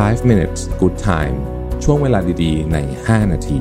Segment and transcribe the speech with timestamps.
[0.00, 1.36] 5 minutes good time
[1.84, 3.60] ช่วงเวลาดีๆ ใน 5 นาที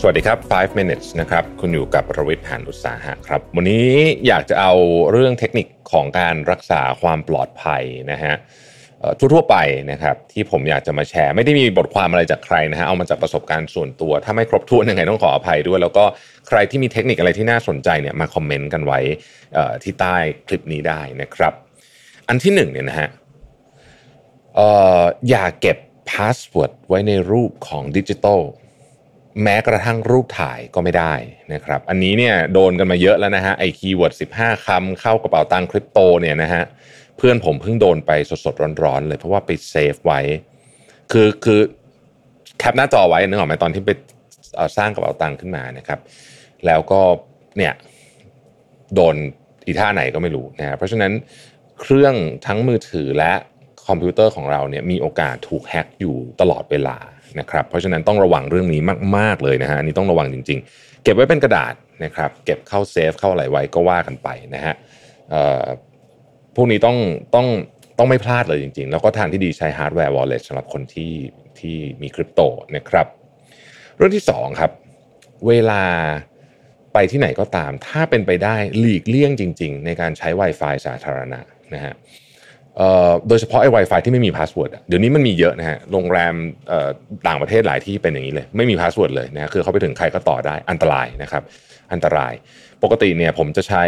[0.00, 3.86] สวัสดีครับ 5 minutes นะครับ คุณอยู่กับประวิทย์หานอุตสาหะครับ วันนี้
[4.26, 4.74] อยากจะเอา
[5.12, 7.82] เรื่องเทคนิคของการรักษาความปลอดภัย
[8.12, 8.34] นะฮะ
[9.18, 9.56] ทั่วๆไป
[9.90, 16.04] นะครับที่ผมอยากจะมาแชร์ไม่ได้มีบทความอะไรจากใครนะฮะเอามาจากประสบการณ์ส่วนตัว ถ้าไม่ครบถ้วนยังไงต้องขออภัยด้วย แล้วก็
[16.48, 19.00] ใครที่มีเทคนิคอะไรที่น่าสนใจเนี่ยมาคอมเมนต์กันไว้
[19.82, 20.16] ที่ใต้
[20.48, 21.52] คลิปนี้ได้นะครับ
[22.28, 23.08] อันที่หนึ่งเนี่ยนะฮะ
[25.28, 25.78] อย่าเก็บ
[26.10, 28.40] password ไว้ในรูปของดิจิทัล
[29.42, 31.14] แม้กระทั่งรูปถ่ายก็ไม่ได้
[31.52, 36.64] นะครับ อันนี้เนี่ยโดนกันมาเยอะแล้วนะฮะไอ keyword 15 คำเข้ากระเป๋าตังค์คริปโตเนี่ยนะฮะ
[37.16, 38.10] เพื่อนผมเพิ่งโดนไป
[38.44, 40.20] สดๆร้อนๆเลยเพราะว่าไปเซฟไว้
[41.12, 41.60] คือคือ
[42.58, 43.90] แคปหน้าจอไว้นึกออกไหมตอนที่ไป
[44.76, 46.00] สร้างกระเป๋าตังค์ขึ้นมานะครับ
[46.66, 47.00] แล้วก็
[47.58, 47.72] เนี่ย
[48.94, 49.16] โดน
[49.66, 51.12] อีท่าไหนก็ไม่รู้นะฮะเพราะฉะนั้น
[51.80, 52.14] เครื่อง
[52.46, 53.32] ทั้งมือถือและ
[53.88, 56.96] คอมพิวเตอร์ของเราเนี่ยมีโอกาสถูกแฮ็กอยู่ตลอดเวลา
[57.40, 58.80] นะครับเพราะฉะนั้นต้องระวังเรื่องนี้
[59.16, 64.74] มาก ๆ เลยนะฮะอันนี้ต้องระวังจริง ๆ เก็บไว้เป็นกระดาษนะครับเก็บเข้าเซฟเข้าอะไรไว้ก็ว่ากันไปนะฮะ
[66.56, 66.96] พวกนี้ต้อง
[67.34, 67.46] ต้อง
[67.98, 71.12] ต้องไม่พลาดเลยจริง ๆ แล้วก็ทางที่ดีใช้ hardware wallet สำหรับคนที่
[71.58, 72.40] ที่มีคริปโต
[72.76, 73.06] นะครับ
[73.96, 74.70] เรื่องที่สองครับ
[75.48, 75.82] เวลา
[76.92, 81.40] ไปที่ไหนก็ตาม ถ้าเป็นไปได้หลีกเลี่ยงจริง ๆ ในการใช้ Wi-Fi สาธารณะ
[81.74, 81.94] นะฮะ
[83.28, 86.34] โดยเฉพาะไอ้ Wi-Fi ที่ไม่มี password เดี๋ยวนี้มันมีเยอะนะฮะโรงแรม
[87.28, 91.42] ต่างประเทศหลายที่เป็นอย่างนี้เลย ไม่มี password เลยนะฮะคือเขาไปถึงใครก็ต่อได้อันตรายนะครับ
[91.92, 92.32] อันตราย
[92.82, 93.84] ปกติเนี่ยผมจะใช้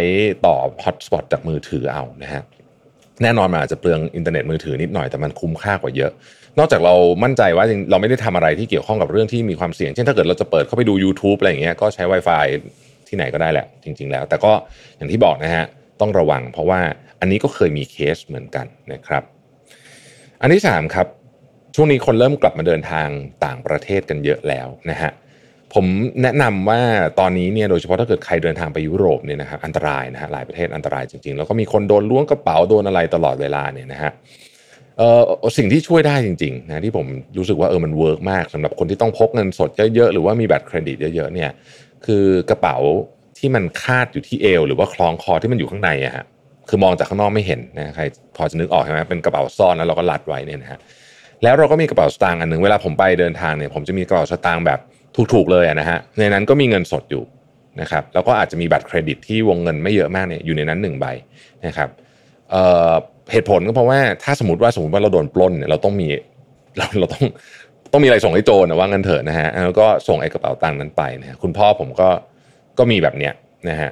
[0.46, 2.42] ต่อ hotspot จากมือถือเอานะฮะ
[3.22, 6.12] แน่นอนมันอาจจะเปลืองอินเทอร์เน็ตมือถือนิดหน่อยแต่มันคุ้มค่ากว่าเยอะ
[6.58, 6.94] นอกจากเรา
[7.24, 12.46] มั่นใจว่าจริงเราไม่ได้ทำอะไรที่เกี่ยวข้องกับเรื่องที่มีความเสี่ยง เช่นถ้าเกิดเราจะเปิดเข้าไปดู YouTube อะไรอย่างเงี้ยก็ใช้ Wi-Fi
[13.08, 14.52] ที่ไหนก็ได้แหละ จริง ๆ แล้ว แต่ก็
[14.96, 15.64] อย่างที่บอกนะฮะ
[16.00, 16.80] ต้องระวังเพราะว่า
[17.22, 19.22] อันนี้ก็เคยมีเคสเหมือนกันนะครับ
[20.40, 21.06] อันที่สามครับ
[21.74, 23.08] ช่วงนี้คนเริ่มกลับมาเดินทาง
[23.44, 25.10] ต่างประเทศกันเยอะแล้วนะฮะ
[25.74, 25.86] ผม
[26.22, 26.80] แนะนำว่า
[27.20, 34.12] ตอนนี้เนี่ยโดยเฉพาะถ้าเกิดใครเดินทางไปยุโรปเนี่ยนะครับอันตรายนะฮะหลายประเทศอันตรายจริงๆ แล้วก็มีคนโดนล้วงกระเป๋าโดนอะไรตลอดเวลาเนี่ยนะฮะ
[34.98, 35.22] เอ่อ
[35.58, 37.06] สิ่งที่ช่วยได้จริงๆนะที่ผม
[37.38, 41.50] รู้สึกว่าเออมัน work มากสำหรับคนที่ต้องพกเงินสดเยอะๆหรือว่ามีบัตรเครดิตเยอะๆเนี่ย
[42.06, 42.76] คือกระเป๋า
[43.38, 46.24] ที่มันคาดอยู่ที่เอวหรือว่าคล้องคอที่มันอยู่ข้างในอะฮะ
[46.68, 48.02] คือมองจากข้างนอกไม่เห็นนะใคร
[48.36, 50.78] พอจะนึกออกใช่ไหมเป็นกระเป๋าซ่อนแล้วเราก็รัดไว้เนี่ยนะฮะ
[51.42, 54.78] แล้วเราก็มีกระเป๋าสตางค์อันหนึ่งเวลาผมไปเดินทางเนี่ยผมจะมีกระเป๋าสตางค์แบบ
[55.32, 57.22] ถูกๆเลยนะฮะในนั้นก็มีเงินสดอยู่
[57.80, 61.06] นะครับแล้วก็อาจจะมีบัตรเครดิตที่วงเงินไม่เยอะมากเนี่ยอยู่ในนั้นหนึ่งใบ
[61.66, 61.88] นะครับ
[62.50, 66.08] เเหตุผลก็เพราะว่าถ้าสมมติว่าสมมติว่าเราโดนปล้นเนี่ยเราต้องมี
[66.76, 67.24] เราเราต้อง
[67.92, 72.08] ต้องมีอะไรส่งให้โจรนะว่าเงินเถอะนะฮะแล้วก็ส่งไอ้กระเป๋าตังค์นั้นไปนะฮะคุณพ่อผมก็
[72.78, 73.32] ก็มีแบบเนี้ย
[73.68, 73.90] นะฮะ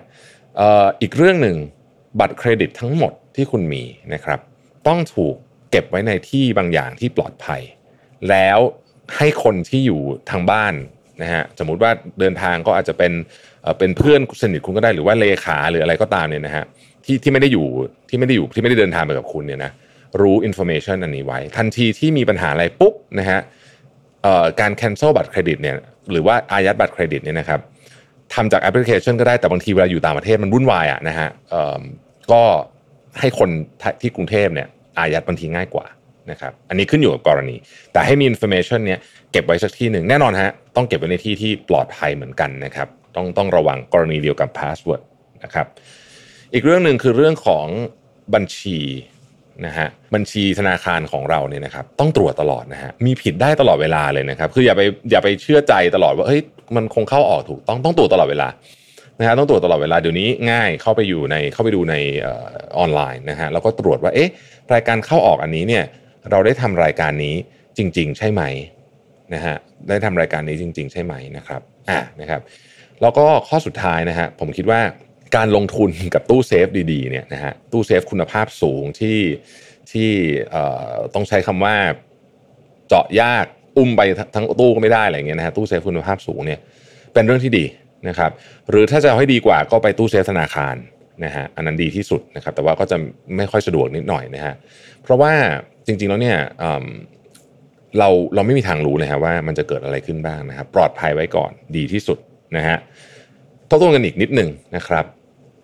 [0.60, 1.56] อออีกเรื่องหนึ่ง
[2.20, 3.82] บัตรเครดิตทั้งหมดที่คุณมี
[4.14, 4.40] นะครับ
[4.86, 5.34] ต้องถูก
[5.70, 7.62] เก็บไว้ในที่บางอย่างที่ปลอดภัย
[8.30, 8.58] แล้ว
[9.16, 10.00] ให้คนที่อยู่
[10.30, 10.74] ทางบ้าน
[11.22, 13.12] นะฮะสมมุติว่าเดินทางก็อาจจะเป็น
[13.78, 16.64] เป็นเพื่อนสนิทคุณก็ได้หรือว่าเลขาหรืออะไรก็ตามเนี่ยนะฮะ
[17.04, 17.66] ที่ที่ไม่ได้อยู่
[18.08, 19.70] ที่ไม่ได้อยู่ที่ไม่ได้เดินทางไปกับคุณเนี่ยนะ
[20.20, 23.40] รู้ information อันนี้ไว้ ทันทีที่มีปัญหาอะไรปุ๊บนะฮะ
[24.60, 25.76] การ cancel บัตรเครดิตเนี่ย
[26.12, 27.60] หรือว่าอายัดบัตรเครดิตเนี่ยนะครับ
[28.34, 31.28] ทำจากแอปพลิเคชันก็ได้แต่บางทีเวลาอยู่ต่างประเทศมันวุ่นวายอะนะฮะ
[32.32, 32.42] ก็
[33.20, 33.50] ให้คน
[34.00, 34.68] ที่กรุงเทพเนี่ย
[34.98, 35.86] อายัดบางทีง่ายกว่า
[36.30, 37.56] นะครับอันนี้ขึ้นอยู่กับกรณี
[37.92, 38.98] แต่ให้มี information เนี่ย
[39.32, 45.02] เก็บไว้สักที่หนึ่งแน่นอนฮะต้องเก็บไว้ในที่ที่ปลอดภัยเหมือนกันนะครับต้องต้องระวังกรณีเดียวกับ password
[45.44, 45.66] นะครับ
[46.52, 47.66] อีกเรื่องหนึ่งคือเรื่องของ
[48.34, 48.78] บัญชี
[49.66, 56.40] นะฮะบัญชีธนาคารของเราเนี่ยนะครับต้องตรวจตลอดนะฮะมีผิดได้ตลอดเวลาเลยนะครับคืออย่าไปอย่าไปเชื่อใจตลอดว่าเฮ้ย
[56.76, 58.48] มันคงเข้าออกถูกต้องต้องตรวจตลอดเวลา
[59.18, 61.94] นะฮะต้องตรวจตลอดเวลาเดี๋ยวนี้ง่ายเข้าไปอยู่ในเข้าไปดูใน
[62.78, 64.30] ออนไลน์นะฮะแล้วก็ตรวจว่าเอ๊ะ
[64.74, 65.84] รายการเข้าออกอันนี้เนี่ย
[66.30, 67.34] เราได้ทำรายการนี้
[67.78, 68.42] จริง ๆ ใช่ไหม
[69.34, 69.56] นะฮะ
[69.88, 71.60] ได้ทำรายการนี้จริง ๆ ใช่ไหมนะครับ
[71.90, 72.40] อะนะครับ
[73.02, 74.80] แล้วก็ข้อสุดท้ายนะฮะผมคิดว่า
[75.36, 79.18] การลงทุนกับตู้เซฟดีๆเนี่ยนะฮะตู้เซฟคุณภาพสูงที่
[79.92, 80.10] ที่
[81.14, 81.76] ต้องใช้คำว่า
[82.88, 83.46] เจาะยาก
[83.76, 84.00] อุ้มไป
[84.34, 86.60] ทั้งตู้ก็ไม่ได้อะไรเงี้ยนะฮะตู้เซฟคุณภาพสูงเนี่ย
[87.14, 87.64] เป็นเรื่องที่ดี
[88.08, 88.30] นะครับ
[88.70, 90.76] หรือถ้าจะให้ดีกว่าก็ไปตู้เซฟธนาคาร
[91.24, 92.96] นะฮะอันนั้นดีที่สุดนะครับแต่ว่าก็จะ
[93.36, 94.54] ไม่ค่อยสะดวกนิดหน่อยนะฮะ
[95.02, 95.32] เพราะว่า
[95.86, 96.84] จริงๆแล้วเนี่ยเอิ่ม
[97.98, 102.18] เราเราไม่มีทางรู้เลยฮะว่ามันจะเกิดอะไรขึ้นบ้างนะครับปลอดภัยไว้ก่อนดีที่สุด
[102.56, 102.76] นะฮะ
[103.68, 105.04] ทบทวนกันอีกนิดหนึ่งนะครับ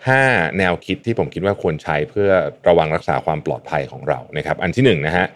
[0.08, 0.25] ห้า
[0.58, 2.31] แนวคิดที่ผมคิดว่าควรใช้เพื่อ
[2.69, 5.26] ระวังรักษาความปลอดภัยของเรานะครับอันที่หนึ่งนะฮะ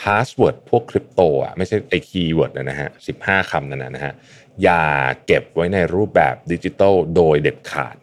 [0.00, 4.12] password พวกคริปโตอะไม่ใช่ไอ้ keyword นะฮะสิบห้าคำนั่นนะนะฮะ
[4.62, 4.84] อย่า
[5.26, 7.96] เก็บไว้ในรูปแบบดิจิตอลโดยเด็ดขาด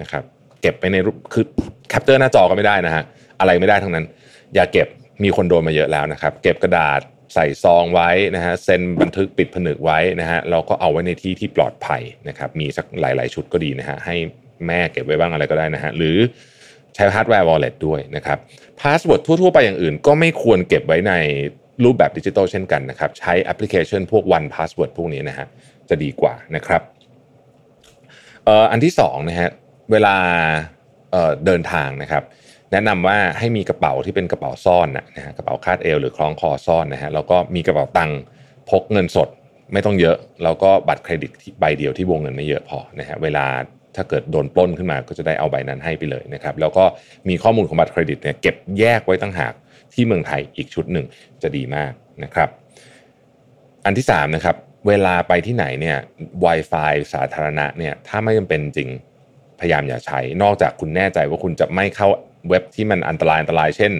[0.00, 0.24] นะครับ
[0.62, 1.44] เก็บไปในรูปคือ
[1.88, 3.02] capture หน้าจอก็ไม่ได้นะฮะ
[3.40, 4.04] อะไรไม่ได้ทั้งนั้น
[4.54, 4.88] อย่าเก็บ
[5.24, 7.00] มีคนโดนมาเยอะแล้วนะครับ เก็บกระดาษ
[7.34, 14.16] ใส่ซองไว้นะฮะเซ็นบันทึกปิดผนึกไว้นะฮะเราก็เอาไว้ในที่ที่ปลอดภัยนะครับมีสักหลาย ๆ ชุดก็ดีนะฮะให้
[14.66, 16.16] แม่เก็บไว้บ้างอะไรก็ได้นะฮะหรือ
[16.94, 18.38] ใช้ hardware wallet ด้วยนะครับ
[18.80, 21.12] password ทั่วๆไปอย่างอื่น ก็ไม่ควรเก็บไว้ใน
[21.84, 25.46] รูปแบบดิจิทัลเช่นกันนะครับ ใช้แอปพลิเคชันพวก One Password พวกนี้นะฮะ
[25.88, 26.82] จะดีกว่านะครับ
[28.44, 29.50] เอ่ออันที่สองนะฮะ
[29.92, 30.14] เวลา
[31.12, 32.22] เอ่อเดินทางนะครับ
[32.72, 38.18] แนะนำว่าให้มีกระเป๋าที่เป็นกระเป๋าซ่อนนะนะฮะกระเป๋าคาดเอวหรือคล้องคอซ่อนนะฮะแล้วก็มีกระเป๋าตังค์
[38.70, 39.28] พกเงินสด
[39.72, 41.30] ไม่ต้องเยอะ แล้วก็บัตรเครดิต
[41.60, 43.46] ใบเดียวที่วงเงินไม่เยอะพอนะฮะเวลา
[43.96, 46.84] ถ้าเกิดโดนปล้นขึ้นมาก็จะได้เอาใบนั้นให้ไปเลยนะครับแล้วก็
[47.28, 49.54] มีข้อมูลของบัตรเครดิตเนี่ยเก็บแยกไว้ตั้งหาก
[49.94, 51.06] ที่เมืองไทยอีกชุดหนึ่ง
[51.42, 51.92] จะดีมาก
[52.24, 52.48] นะครับ
[53.84, 54.56] อันที่3นะครับ
[54.88, 55.96] เวลาไปที่ไหนเนี่ย
[56.44, 58.90] Wi-Fi สาธารณะเนี่ยถ้าไม่จำเป็นจริง
[59.60, 62.08] พยายามอย่าใช้ นอกจากคุณแน่ใจว่าคุณจะไม่เข้า
[62.48, 63.92] เว็บที่มันอันตรายอันตราย เช่น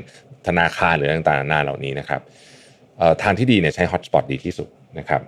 [0.47, 2.21] ธนาคารหรือต่างๆนานาเหล่านี้นะครับ
[3.23, 5.23] ทางที่ดีเนี่ยใช้ Hotspot ดีที่สุดนะครับ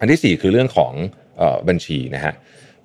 [0.00, 0.92] อันที่ 4 คือเรื่องของ
[1.40, 2.34] ออบัญชีนะฮะ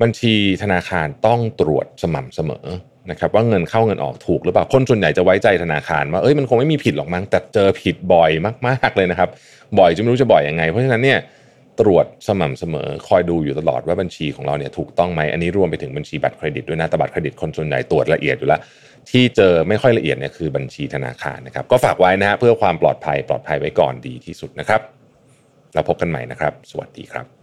[0.03, 2.65] บัญชีธนาคารต้องตรวจสม่ำเสมอ
[3.11, 8.31] นะครับว่าเงินเข้าเงินออกถูกหรือเปล่า คนส่วนใหญ่จะไว้ใจธนาคารว่าเอ้ยมันคงไม่มีผิดหรอกมั้งแต่เจอผิดบ่อย
[8.67, 9.29] มากๆเลยนะครับ
[9.79, 11.19] บ่อยจนไม่รู้จะบ่อยยังไง เพราะฉะนั้นเนี่ย
[11.79, 18.61] ตรวจสม่ำเสมอ คอยดูอยู่ตลอดว่าบัญชีของเราเนี่ยถูกต้องไหมอันนี้รวมไปถึงบัญชีบัตรเครดิตด้วยนะแต่บัตรเครดิตคนส่วนใหญ่ตรวจละเอียดอยู่แล้ว
[19.09, 24.81] ที่เจอไม่ค่อยละเอียดเนี่ยคือบัญชีธนาคารนะครับ ก็ฝากไว้นะฮะเพื่อความปลอดภัยปลอดภัยไว้ก่อนดีที่สุดนะครับ
[25.73, 27.42] แล้วพบกันใหม่นะครับ สวัสดีครับ